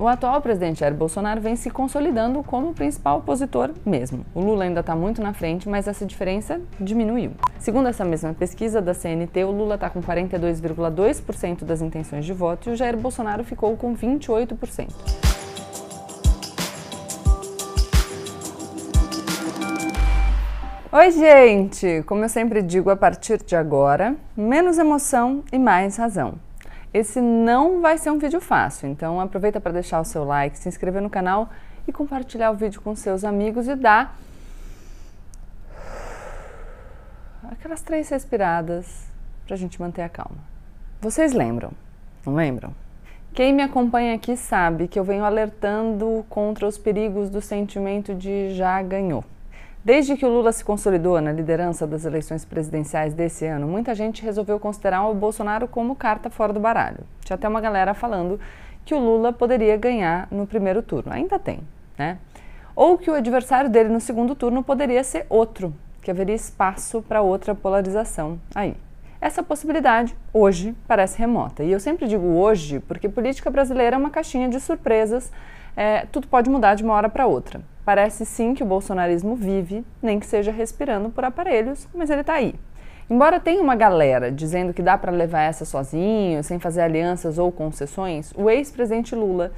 [0.00, 4.24] O atual presidente Jair Bolsonaro vem se consolidando como o principal opositor mesmo.
[4.34, 7.32] O Lula ainda está muito na frente, mas essa diferença diminuiu.
[7.58, 12.70] Segundo essa mesma pesquisa da CNT, o Lula está com 42,2% das intenções de voto
[12.70, 14.88] e o Jair Bolsonaro ficou com 28%.
[20.92, 22.02] Oi, gente!
[22.06, 26.49] Como eu sempre digo, a partir de agora, menos emoção e mais razão.
[26.92, 30.68] Esse não vai ser um vídeo fácil, então aproveita para deixar o seu like, se
[30.68, 31.48] inscrever no canal
[31.86, 34.16] e compartilhar o vídeo com seus amigos e dar
[37.48, 39.06] aquelas três respiradas
[39.44, 40.38] para a gente manter a calma.
[41.00, 41.70] Vocês lembram?
[42.26, 42.74] Não lembram?
[43.32, 48.52] Quem me acompanha aqui sabe que eu venho alertando contra os perigos do sentimento de
[48.54, 49.24] já ganhou.
[49.82, 54.22] Desde que o Lula se consolidou na liderança das eleições presidenciais desse ano, muita gente
[54.22, 56.98] resolveu considerar o Bolsonaro como carta fora do baralho.
[57.24, 58.38] Tinha até uma galera falando
[58.84, 61.10] que o Lula poderia ganhar no primeiro turno.
[61.10, 61.60] Ainda tem,
[61.96, 62.18] né?
[62.76, 67.22] Ou que o adversário dele no segundo turno poderia ser outro, que haveria espaço para
[67.22, 68.76] outra polarização aí.
[69.18, 71.62] Essa possibilidade, hoje, parece remota.
[71.64, 75.32] E eu sempre digo hoje porque política brasileira é uma caixinha de surpresas,
[75.80, 77.62] é, tudo pode mudar de uma hora para outra.
[77.86, 82.34] Parece sim que o bolsonarismo vive, nem que seja respirando por aparelhos, mas ele está
[82.34, 82.54] aí.
[83.08, 87.50] Embora tenha uma galera dizendo que dá para levar essa sozinho, sem fazer alianças ou
[87.50, 89.52] concessões, o ex-presidente Lula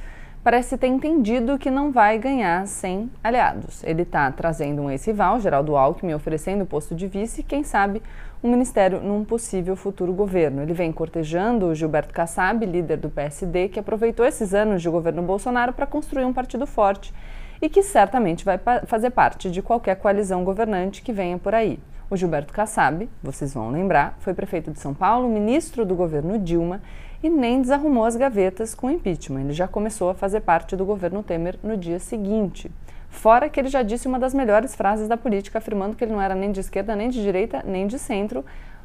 [0.45, 3.83] parece ter entendido que não vai ganhar sem aliados.
[3.83, 8.01] Ele está trazendo um ex-rival, Geraldo Alckmin, oferecendo o posto de vice e, quem sabe,
[8.43, 10.63] um ministério num possível futuro governo.
[10.63, 15.23] Ele vem cortejando o Gilberto Kassab, líder do PSD, que aproveitou esses anos de governo
[15.23, 17.15] Bolsonaro para construir um partido forte
[17.61, 21.79] e que certamente vai fazer parte de qualquer coalizão governante que venha por aí.
[22.11, 26.83] O Gilberto Kassab, vocês vão lembrar, foi prefeito de São Paulo, ministro do governo Dilma
[27.23, 29.43] e nem desarrumou as gavetas com o impeachment.
[29.43, 32.71] Ele já começou a fazer parte do governo Temer no dia seguinte.
[33.09, 36.21] Fora que ele já disse uma das melhores frases da política, afirmando que ele não
[36.21, 38.45] era nem de esquerda, nem de direita, nem de centro.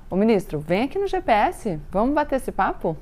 [0.09, 2.95] Ô ministro, vem aqui no GPS, vamos bater esse papo?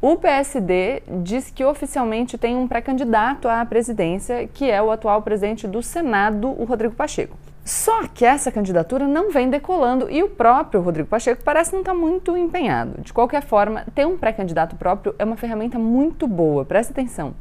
[0.00, 5.66] O PSD diz que oficialmente tem um pré-candidato à presidência, que é o atual presidente
[5.66, 7.36] do Senado, o Rodrigo Pacheco.
[7.66, 11.94] Só que essa candidatura não vem decolando e o próprio Rodrigo Pacheco parece não estar
[11.94, 13.02] tá muito empenhado.
[13.02, 17.34] De qualquer forma, ter um pré-candidato próprio é uma ferramenta muito boa, preste atenção.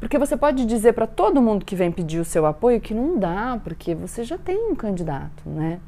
[0.00, 3.16] Porque você pode dizer para todo mundo que vem pedir o seu apoio que não
[3.16, 5.78] dá, porque você já tem um candidato, né?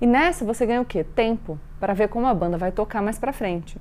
[0.00, 1.02] E nessa você ganha o quê?
[1.02, 3.76] Tempo para ver como a banda vai tocar mais para frente.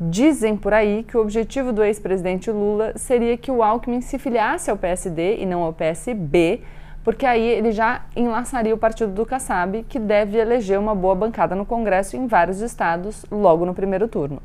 [0.00, 4.70] Dizem por aí que o objetivo do ex-presidente Lula seria que o Alckmin se filiasse
[4.70, 6.62] ao PSD e não ao PSB,
[7.02, 11.54] porque aí ele já enlaçaria o partido do Kassab, que deve eleger uma boa bancada
[11.54, 14.42] no Congresso em vários estados logo no primeiro turno.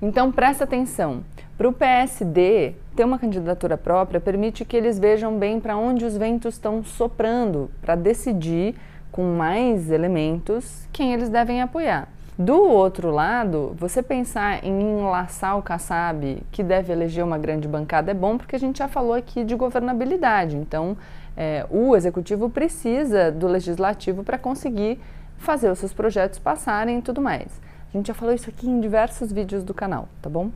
[0.00, 1.22] Então presta atenção.
[1.58, 6.16] Para o PSD, ter uma candidatura própria permite que eles vejam bem para onde os
[6.16, 8.74] ventos estão soprando, para decidir
[9.12, 12.08] com mais elementos quem eles devem apoiar.
[12.38, 18.12] Do outro lado, você pensar em enlaçar o Kassab, que deve eleger uma grande bancada,
[18.12, 20.56] é bom porque a gente já falou aqui de governabilidade.
[20.56, 20.96] Então,
[21.36, 25.00] é, o executivo precisa do legislativo para conseguir
[25.38, 27.60] fazer os seus projetos passarem e tudo mais.
[27.92, 30.50] A gente já falou isso aqui em diversos vídeos do canal, tá bom?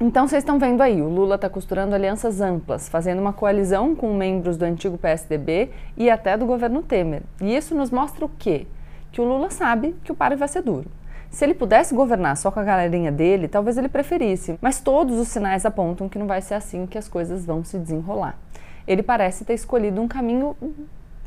[0.00, 4.12] Então vocês estão vendo aí, o Lula está costurando alianças amplas, fazendo uma coalizão com
[4.12, 7.22] membros do antigo PSDB e até do governo Temer.
[7.40, 8.66] E isso nos mostra o quê?
[9.12, 10.90] Que o Lula sabe que o páreo vai ser duro.
[11.30, 15.28] Se ele pudesse governar só com a galerinha dele, talvez ele preferisse, mas todos os
[15.28, 18.36] sinais apontam que não vai ser assim que as coisas vão se desenrolar.
[18.86, 20.56] Ele parece ter escolhido um caminho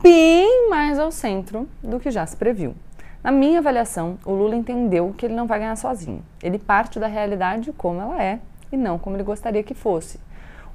[0.01, 2.75] bem mais ao centro do que já se previu.
[3.23, 6.23] Na minha avaliação, o Lula entendeu que ele não vai ganhar sozinho.
[6.43, 8.39] Ele parte da realidade como ela é
[8.71, 10.19] e não como ele gostaria que fosse.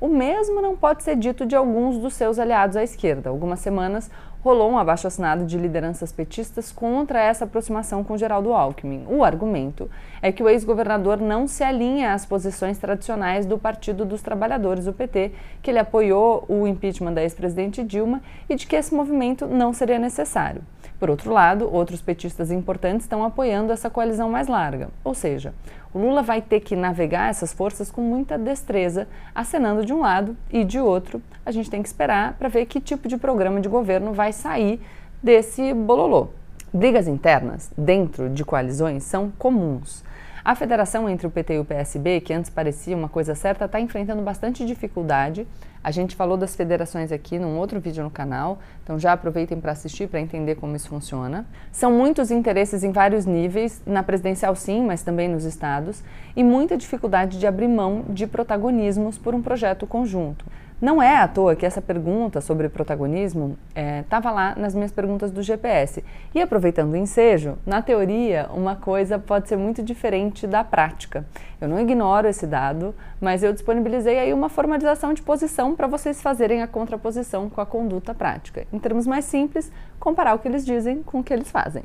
[0.00, 3.28] O mesmo não pode ser dito de alguns dos seus aliados à esquerda.
[3.28, 4.10] Algumas semanas
[4.42, 9.04] rolou um abaixo-assinado de lideranças petistas contra essa aproximação com Geraldo Alckmin.
[9.08, 9.90] O argumento
[10.22, 14.92] é que o ex-governador não se alinha às posições tradicionais do Partido dos Trabalhadores, o
[14.92, 19.72] PT, que ele apoiou o impeachment da ex-presidente Dilma e de que esse movimento não
[19.72, 20.62] seria necessário.
[20.98, 24.88] Por outro lado, outros petistas importantes estão apoiando essa coalizão mais larga.
[25.02, 25.54] Ou seja,
[25.92, 30.36] o Lula vai ter que navegar essas forças com muita destreza, acenando de um lado
[30.50, 31.20] e de outro.
[31.44, 34.80] A gente tem que esperar para ver que tipo de programa de governo vai sair
[35.22, 36.28] desse bololô.
[36.72, 40.04] Brigas internas dentro de coalizões são comuns.
[40.42, 43.78] A federação entre o PT e o PSB, que antes parecia uma coisa certa, está
[43.78, 45.46] enfrentando bastante dificuldade.
[45.84, 49.72] A gente falou das federações aqui num outro vídeo no canal, então já aproveitem para
[49.72, 51.46] assistir para entender como isso funciona.
[51.70, 56.02] São muitos interesses em vários níveis, na presidencial sim, mas também nos estados,
[56.34, 60.44] e muita dificuldade de abrir mão de protagonismos por um projeto conjunto.
[60.80, 63.58] Não é à toa que essa pergunta sobre protagonismo
[64.00, 66.02] estava é, lá nas minhas perguntas do GPS.
[66.34, 71.26] E aproveitando o ensejo, na teoria, uma coisa pode ser muito diferente da prática.
[71.60, 76.22] Eu não ignoro esse dado, mas eu disponibilizei aí uma formalização de posição para vocês
[76.22, 78.66] fazerem a contraposição com a conduta prática.
[78.72, 81.84] Em termos mais simples, comparar o que eles dizem com o que eles fazem.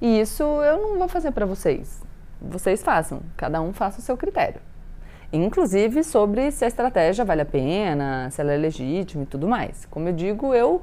[0.00, 2.00] E isso eu não vou fazer para vocês.
[2.40, 4.60] Vocês façam, cada um faça o seu critério
[5.32, 9.86] inclusive sobre se a estratégia vale a pena, se ela é legítima e tudo mais.
[9.86, 10.82] Como eu digo, eu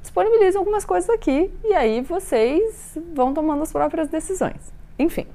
[0.00, 4.72] disponibilizo algumas coisas aqui e aí vocês vão tomando as próprias decisões.
[4.98, 5.26] Enfim,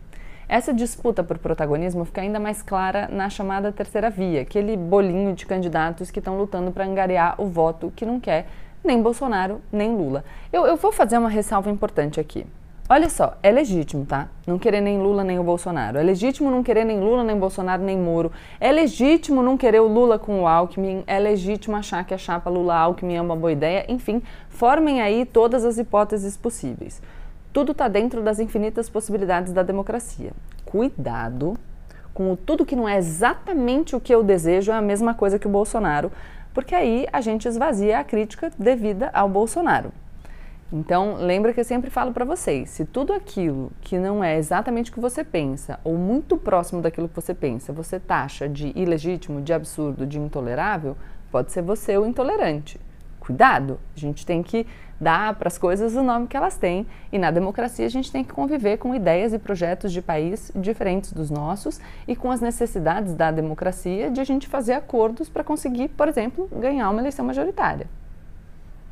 [0.47, 5.45] essa disputa por protagonismo fica ainda mais clara na chamada terceira via, aquele bolinho de
[5.45, 8.47] candidatos que estão lutando para angariar o voto que não quer
[8.83, 10.23] nem Bolsonaro nem Lula.
[10.53, 12.45] Eu, eu vou fazer uma ressalva importante aqui.
[12.87, 14.27] Olha só, é legítimo, tá?
[14.45, 15.97] Não querer nem Lula nem o Bolsonaro.
[15.97, 18.31] É legítimo não querer nem Lula, nem Bolsonaro, nem Moro.
[18.59, 21.03] É legítimo não querer o Lula com o Alckmin.
[21.07, 23.85] É legítimo achar que a chapa Lula-Alckmin é uma boa ideia.
[23.89, 27.01] Enfim, formem aí todas as hipóteses possíveis.
[27.51, 30.31] Tudo está dentro das infinitas possibilidades da democracia.
[30.63, 31.57] Cuidado
[32.13, 35.39] com o tudo que não é exatamente o que eu desejo é a mesma coisa
[35.39, 36.11] que o Bolsonaro,
[36.53, 39.91] porque aí a gente esvazia a crítica devida ao Bolsonaro.
[40.77, 44.91] Então, lembra que eu sempre falo para vocês, se tudo aquilo que não é exatamente
[44.91, 49.41] o que você pensa, ou muito próximo daquilo que você pensa, você taxa de ilegítimo,
[49.41, 50.97] de absurdo, de intolerável,
[51.31, 52.77] pode ser você o intolerante.
[53.21, 54.67] Cuidado, a gente tem que
[54.99, 58.25] dar para as coisas o nome que elas têm, e na democracia a gente tem
[58.25, 63.13] que conviver com ideias e projetos de país diferentes dos nossos e com as necessidades
[63.13, 67.87] da democracia de a gente fazer acordos para conseguir, por exemplo, ganhar uma eleição majoritária.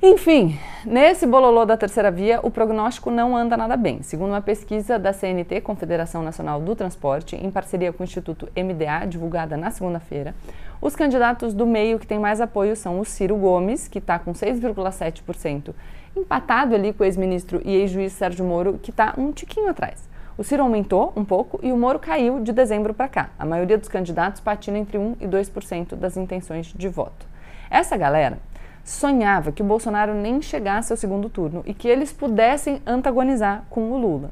[0.06, 4.02] Enfim, nesse bololô da terceira via, o prognóstico não anda nada bem.
[4.02, 9.08] Segundo uma pesquisa da CNT, Confederação Nacional do Transporte, em parceria com o Instituto MDA,
[9.08, 10.36] divulgada na segunda-feira,
[10.82, 14.34] os candidatos do meio que têm mais apoio são o Ciro Gomes, que está com
[14.34, 15.74] 6,7%,
[16.18, 20.10] empatado ali com o ex-ministro e ex-juiz Sérgio Moro, que está um tiquinho atrás.
[20.38, 23.30] O Ciro aumentou um pouco e o Moro caiu de dezembro para cá.
[23.40, 27.26] A maioria dos candidatos patina entre 1 e 2% das intenções de voto.
[27.70, 28.38] Essa galera
[28.84, 33.92] sonhava que o Bolsonaro nem chegasse ao segundo turno e que eles pudessem antagonizar com
[33.92, 34.32] o Lula.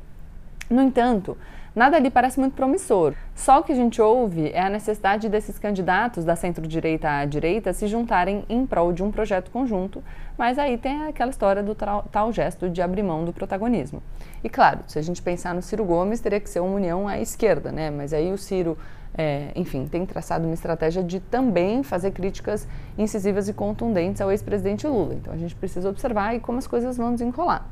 [0.70, 1.38] No entanto,
[1.76, 3.14] nada ali parece muito promissor.
[3.36, 7.74] Só o que a gente ouve é a necessidade desses candidatos da centro-direita à direita
[7.74, 10.04] se juntarem em prol de um projeto conjunto,
[10.38, 14.02] mas aí tem aquela história do tal, gesto de abrir mão do protagonismo.
[14.44, 17.20] E claro, se a gente pensar no Ciro Gomes, teria que ser uma união à
[17.20, 17.90] esquerda, né?
[17.90, 18.78] Mas aí o Ciro
[19.18, 22.68] é, enfim, tem traçado uma estratégia de também fazer críticas
[22.98, 25.14] incisivas e contundentes ao ex-presidente Lula.
[25.16, 27.68] Então a gente precisa observar como as coisas vão desenrolar.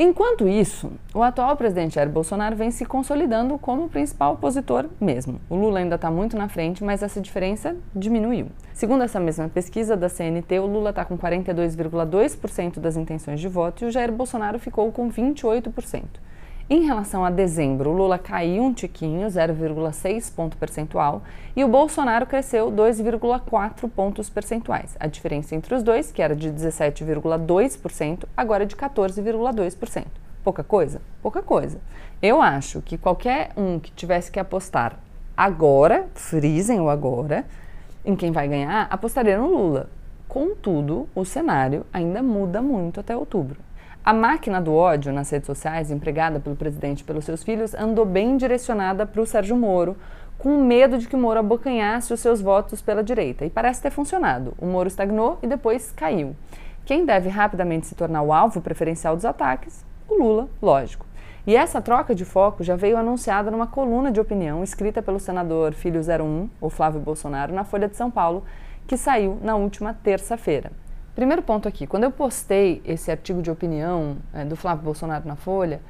[0.00, 5.40] Enquanto isso, o atual presidente Jair Bolsonaro vem se consolidando como o principal opositor mesmo.
[5.50, 8.46] O Lula ainda está muito na frente, mas essa diferença diminuiu.
[8.72, 13.82] Segundo essa mesma pesquisa da CNT, o Lula está com 42,2% das intenções de voto
[13.84, 16.04] e o Jair Bolsonaro ficou com 28%.
[16.70, 21.22] Em relação a dezembro, o Lula caiu um tiquinho, 0,6 ponto percentual,
[21.56, 24.94] e o Bolsonaro cresceu 2,4 pontos percentuais.
[25.00, 30.04] A diferença entre os dois, que era de 17,2%, agora é de 14,2%.
[30.44, 31.00] Pouca coisa?
[31.22, 31.80] Pouca coisa.
[32.20, 34.98] Eu acho que qualquer um que tivesse que apostar
[35.34, 37.46] agora, frisem o agora,
[38.04, 39.88] em quem vai ganhar, apostaria no Lula.
[40.28, 43.67] Contudo, o cenário ainda muda muito até outubro.
[44.08, 48.06] A máquina do ódio nas redes sociais, empregada pelo presidente e pelos seus filhos, andou
[48.06, 49.98] bem direcionada para o Sérgio Moro,
[50.38, 53.44] com medo de que o Moro abocanhasse os seus votos pela direita.
[53.44, 54.54] E parece ter funcionado.
[54.56, 56.34] O Moro estagnou e depois caiu.
[56.86, 59.84] Quem deve rapidamente se tornar o alvo preferencial dos ataques?
[60.08, 61.04] O Lula, lógico.
[61.46, 65.74] E essa troca de foco já veio anunciada numa coluna de opinião escrita pelo senador
[65.74, 68.42] Filho 01, o Flávio Bolsonaro, na Folha de São Paulo,
[68.86, 70.72] que saiu na última terça-feira.
[71.18, 75.34] Primeiro ponto aqui, quando eu postei esse artigo de opinião é, do Flávio Bolsonaro na
[75.34, 75.80] Folha,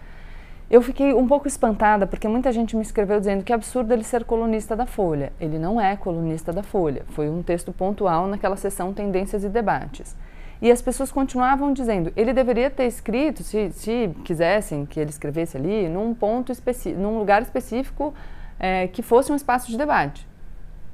[0.71, 4.05] eu fiquei um pouco espantada porque muita gente me escreveu dizendo que é absurdo ele
[4.05, 5.31] ser colunista da Folha.
[5.39, 7.05] Ele não é colunista da Folha.
[7.11, 10.17] Foi um texto pontual naquela sessão Tendências e Debates.
[10.63, 15.59] E as pessoas continuavam dizendo, ele deveria ter escrito, se, se quisessem que ele escrevesse
[15.59, 18.15] ali, num ponto específico, num lugar específico
[18.59, 20.27] é, que fosse um espaço de debate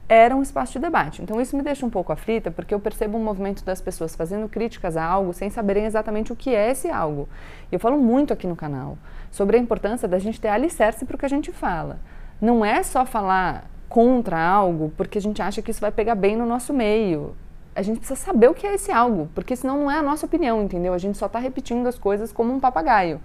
[0.08, 1.22] era um espaço de debate.
[1.22, 4.48] Então isso me deixa um pouco aflita, porque eu percebo um movimento das pessoas fazendo
[4.48, 7.28] críticas a algo sem saberem exatamente o que é esse algo.
[7.70, 8.98] E eu falo muito aqui no canal
[9.30, 11.98] sobre a importância da gente ter alicerce para o que a gente fala.
[12.40, 16.36] Não é só falar contra algo porque a gente acha que isso vai pegar bem
[16.36, 17.34] no nosso meio.
[17.74, 20.26] A gente precisa saber o que é esse algo, porque senão não é a nossa
[20.26, 20.92] opinião, entendeu?
[20.92, 23.20] A gente só está repetindo as coisas como um papagaio.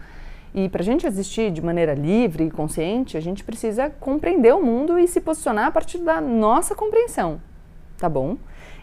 [0.53, 4.63] E para a gente existir de maneira livre e consciente, a gente precisa compreender o
[4.63, 7.39] mundo e se posicionar a partir da nossa compreensão,
[7.97, 8.37] tá bom?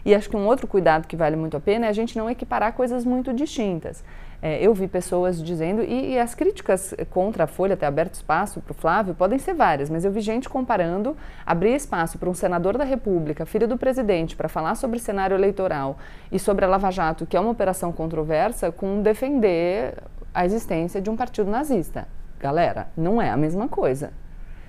[0.05, 2.29] E acho que um outro cuidado que vale muito a pena é a gente não
[2.29, 4.03] equiparar coisas muito distintas.
[4.41, 8.61] É, eu vi pessoas dizendo, e, e, as críticas contra a Folha ter aberto espaço
[8.61, 12.35] para o Flávio podem ser várias, mas eu vi gente comparando abrir espaço para um
[12.35, 15.97] senador da República, filho do presidente, para falar sobre cenário eleitoral
[16.31, 19.95] e sobre a Lava Jato, que é uma operação controversa, com defender
[20.33, 22.07] a existência de um partido nazista.
[22.39, 24.11] Galera, não é a mesma coisa.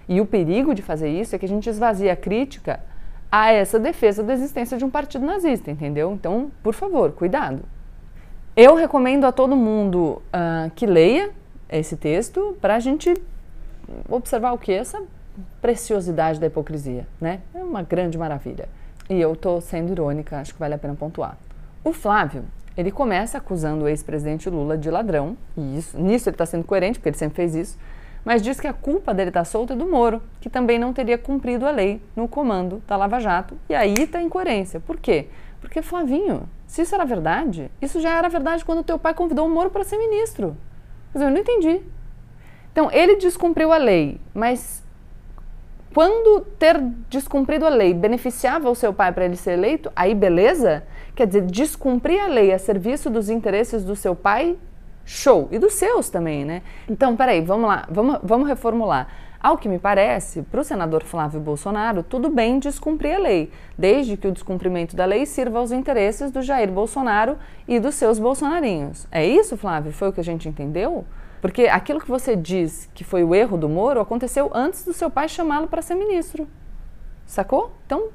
[0.09, 2.81] E o perigo de fazer isso é que a gente esvazia a crítica
[3.31, 6.13] a essa defesa da existência de um partido nazista, entendeu?
[6.13, 7.63] Então, por favor, cuidado.
[8.57, 11.31] Eu recomendo a todo mundo uh, que leia
[11.69, 13.15] esse texto para a gente
[14.09, 14.73] observar o que?
[14.73, 15.03] Essa
[15.61, 17.41] preciosidade da hipocrisia, né?
[17.55, 18.69] É uma grande maravilha.
[19.09, 21.37] E eu estou sendo irônica, acho que vale a pena pontuar.
[21.85, 22.45] O Flávio,
[22.79, 26.97] ele começa acusando o ex-presidente Lula de ladrão, e isso, nisso ele está sendo coerente,
[26.97, 27.77] porque ele sempre fez isso,
[28.25, 30.93] mas diz que a culpa dele estar tá solto é do Moro, que também não
[30.93, 33.59] teria cumprido a lei no comando da Lava Jato.
[33.69, 34.79] E aí está incoerência.
[34.79, 35.27] Por quê?
[35.61, 39.51] Porque, Flavinho, se isso era verdade, isso já era verdade quando teu pai convidou o
[39.51, 40.57] Moro para ser ministro.
[41.13, 41.81] Mas eu não entendi.
[42.71, 44.85] Então, ele descumpriu a lei, mas
[45.95, 46.79] quando ter
[47.09, 50.85] descumprido a lei beneficiava o seu pai para ele ser eleito, aí beleza?
[51.15, 54.57] Quer dizer, descumprir a lei a serviço dos interesses do seu pai
[55.11, 55.49] Show!
[55.51, 56.61] E dos seus também, né?
[56.87, 59.09] Então, peraí, vamos lá, vamos, vamos reformular.
[59.41, 64.19] Ao que me parece, para o senador Flávio Bolsonaro, tudo bem descumprir a lei, desde
[64.19, 69.07] que o descumprimento da lei sirva aos interesses do Jair Bolsonaro e dos seus bolsonarinhos.
[69.11, 69.93] É isso, Flávio?
[69.93, 71.07] Foi o que a gente entendeu?
[71.41, 75.11] Porque aquilo que você diz que foi o erro do Moro aconteceu antes do seu
[75.11, 76.49] pai chamá-lo para ser ministro.
[77.27, 77.73] Sacou?
[77.87, 78.09] Então,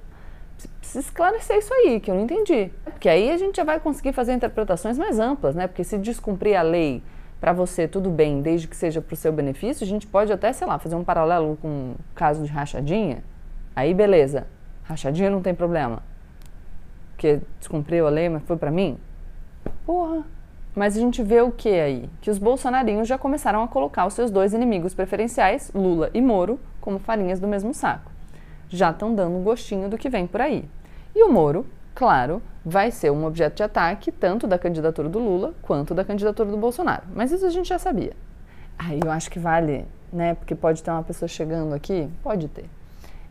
[0.80, 2.72] precisa esclarecer isso aí, que eu não entendi.
[2.84, 5.68] Porque aí a gente já vai conseguir fazer interpretações mais amplas, né?
[5.68, 7.02] Porque se descumprir a lei
[7.40, 10.52] para você, tudo bem, desde que seja para o seu benefício, a gente pode até,
[10.54, 13.24] sei lá, fazer um paralelo com um caso de rachadinha.
[13.76, 14.48] Aí, beleza.
[14.84, 16.02] Rachadinha não tem problema.
[17.12, 18.98] Porque descumpriu a lei, mas foi para mim?
[19.86, 20.24] Porra.
[20.76, 22.10] Mas a gente vê o que aí?
[22.22, 26.60] Que os bolsonarinhos já começaram a colocar os seus dois inimigos preferenciais, Lula e Moro,
[26.82, 28.14] como farinhas do mesmo saco
[28.74, 30.68] já estão dando um gostinho do que vem por aí.
[31.16, 35.54] E o Moro, claro, vai ser um objeto de ataque tanto da candidatura do Lula
[35.62, 37.04] quanto da candidatura do Bolsonaro.
[37.14, 38.14] Mas isso a gente já sabia.
[38.78, 40.34] Aí eu acho que vale, né?
[40.34, 42.66] Porque pode ter uma pessoa chegando aqui, pode ter.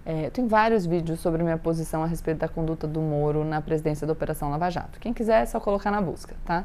[0.06, 3.60] É, eu tenho vários vídeos sobre minha posição a respeito da conduta do Moro na
[3.60, 5.00] presidência da Operação Lava Jato.
[5.00, 6.64] Quem quiser é só colocar na busca, tá?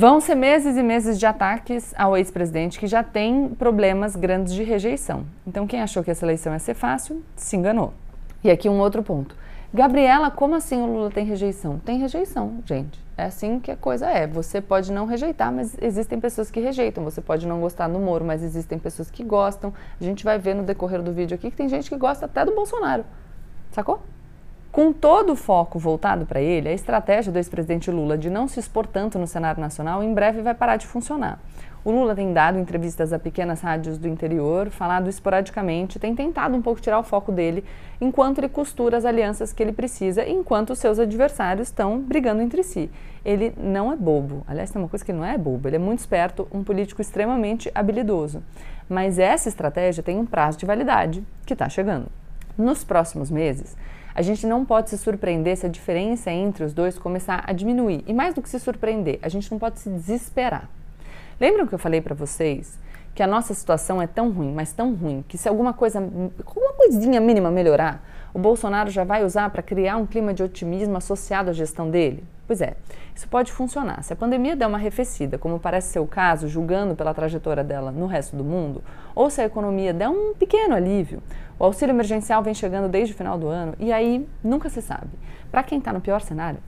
[0.00, 4.62] Vão ser meses e meses de ataques ao ex-presidente que já tem problemas grandes de
[4.62, 5.24] rejeição.
[5.44, 7.92] Então, quem achou que essa eleição ia ser fácil, se enganou.
[8.44, 9.34] E aqui um outro ponto.
[9.74, 11.80] Gabriela, como assim o Lula tem rejeição?
[11.80, 12.96] Tem rejeição, gente.
[13.16, 14.24] É assim que a coisa é.
[14.28, 17.02] Você pode não rejeitar, mas existem pessoas que rejeitam.
[17.02, 19.74] Você pode não gostar do Moro, mas existem pessoas que gostam.
[20.00, 22.44] A gente vai ver no decorrer do vídeo aqui que tem gente que gosta até
[22.44, 23.04] do Bolsonaro.
[23.72, 24.00] Sacou?
[24.78, 28.60] Com todo o foco voltado para ele, a estratégia do ex-presidente Lula de não se
[28.60, 31.40] expor tanto no cenário nacional em breve vai parar de funcionar.
[31.84, 36.62] O Lula tem dado entrevistas a pequenas rádios do interior, falado esporadicamente, tem tentado um
[36.62, 37.64] pouco tirar o foco dele,
[38.00, 42.62] enquanto ele costura as alianças que ele precisa, enquanto os seus adversários estão brigando entre
[42.62, 42.88] si.
[43.24, 44.44] Ele não é bobo.
[44.46, 47.68] Aliás, tem uma coisa que não é bobo, ele é muito esperto, um político extremamente
[47.74, 48.44] habilidoso.
[48.88, 52.06] Mas essa estratégia tem um prazo de validade que está chegando.
[52.56, 53.76] Nos próximos meses,
[54.18, 58.02] a gente não pode se surpreender se a diferença entre os dois começar a diminuir.
[58.04, 60.68] E mais do que se surpreender, a gente não pode se desesperar.
[61.40, 62.76] Lembram que eu falei para vocês
[63.14, 66.72] que a nossa situação é tão ruim, mas tão ruim, que se alguma coisa, alguma
[66.72, 71.50] coisinha mínima melhorar, o Bolsonaro já vai usar para criar um clima de otimismo associado
[71.50, 72.24] à gestão dele?
[72.44, 72.74] Pois é,
[73.14, 74.02] isso pode funcionar.
[74.02, 77.92] Se a pandemia der uma arrefecida, como parece ser o caso, julgando pela trajetória dela
[77.92, 78.82] no resto do mundo,
[79.14, 81.22] ou se a economia der um pequeno alívio,
[81.58, 85.08] o auxílio emergencial vem chegando desde o final do ano e aí nunca se sabe.
[85.50, 86.60] Para quem está no pior cenário,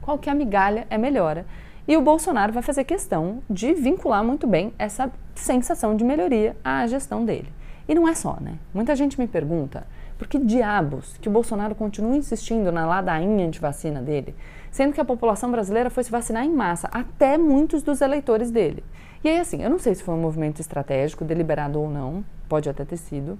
[0.00, 1.44] qualquer migalha é melhora.
[1.86, 6.86] E o Bolsonaro vai fazer questão de vincular muito bem essa sensação de melhoria à
[6.86, 7.48] gestão dele.
[7.86, 8.54] E não é só, né?
[8.72, 14.00] Muita gente me pergunta por que diabos que o Bolsonaro continua insistindo na ladainha antivacina
[14.00, 14.34] dele,
[14.70, 18.82] sendo que a população brasileira foi se vacinar em massa, até muitos dos eleitores dele.
[19.22, 22.68] E aí, assim, eu não sei se foi um movimento estratégico, deliberado ou não, pode
[22.68, 23.38] até ter sido,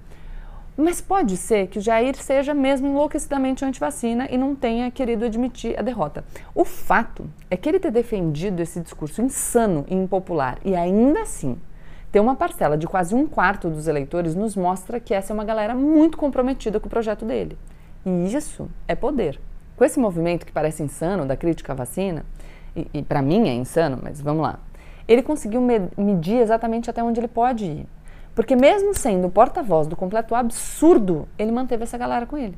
[0.77, 5.77] mas pode ser que o Jair seja mesmo enlouquecidamente antivacina e não tenha querido admitir
[5.79, 6.23] a derrota.
[6.53, 11.57] O fato é que ele ter defendido esse discurso insano e impopular e ainda assim
[12.11, 15.43] ter uma parcela de quase um quarto dos eleitores nos mostra que essa é uma
[15.43, 17.57] galera muito comprometida com o projeto dele.
[18.05, 19.39] E isso é poder.
[19.75, 22.25] Com esse movimento que parece insano da crítica à vacina,
[22.73, 24.59] e, e para mim é insano, mas vamos lá,
[25.07, 27.87] ele conseguiu me medir exatamente até onde ele pode ir.
[28.35, 32.57] Porque mesmo sendo o porta-voz do completo absurdo, ele manteve essa galera com ele.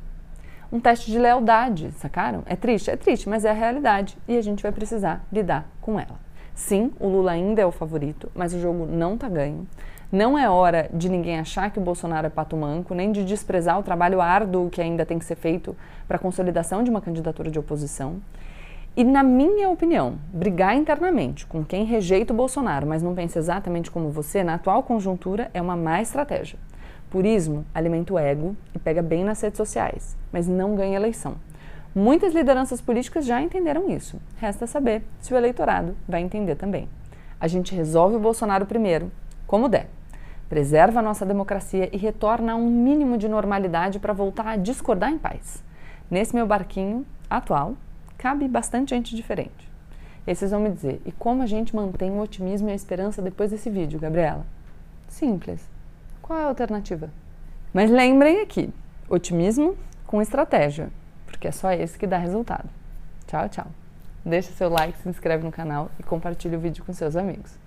[0.70, 2.42] um teste de lealdade, sacaram?
[2.44, 2.90] É triste?
[2.90, 6.20] É triste, mas é a realidade e a gente vai precisar lidar com ela.
[6.54, 9.66] Sim, o Lula ainda é o favorito, mas o jogo não está ganho.
[10.10, 13.78] Não é hora de ninguém achar que o Bolsonaro é pato manco, nem de desprezar
[13.78, 17.50] o trabalho árduo que ainda tem que ser feito para a consolidação de uma candidatura
[17.50, 18.16] de oposição.
[18.98, 23.92] E, na minha opinião, brigar internamente com quem rejeita o Bolsonaro, mas não pensa exatamente
[23.92, 26.58] como você, na atual conjuntura, é uma má estratégia.
[27.08, 31.36] Purismo alimenta o ego e pega bem nas redes sociais, mas não ganha eleição.
[31.94, 34.20] Muitas lideranças políticas já entenderam isso.
[34.36, 36.88] Resta saber se o eleitorado vai entender também.
[37.40, 39.12] A gente resolve o Bolsonaro primeiro,
[39.46, 39.86] como der
[40.48, 45.12] preserva a nossa democracia e retorna a um mínimo de normalidade para voltar a discordar
[45.12, 45.62] em paz.
[46.10, 47.76] Nesse meu barquinho atual,
[48.18, 49.68] cabe bastante gente diferente.
[50.26, 53.22] E vocês vão me dizer, e como a gente mantém o otimismo e a esperança
[53.22, 54.44] depois desse vídeo, Gabriela?
[55.08, 55.66] Simples.
[56.20, 57.08] Qual é a alternativa?
[57.72, 58.70] Mas lembrem aqui,
[59.08, 60.90] otimismo com estratégia,
[61.24, 62.68] porque é só esse que dá resultado.
[63.26, 63.66] Tchau, tchau.
[64.24, 67.58] Deixa seu like, se inscreve no canal e compartilhe o vídeo com seus amigos.